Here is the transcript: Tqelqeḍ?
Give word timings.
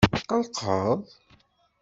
Tqelqeḍ? 0.19 0.99